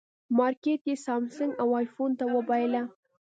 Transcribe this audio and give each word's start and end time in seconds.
مارکېټ 0.37 0.81
یې 0.89 0.95
سامسونګ 1.05 1.51
او 1.61 1.67
ایفون 1.79 2.11
ته 2.19 2.25
وبایله. 2.35 2.81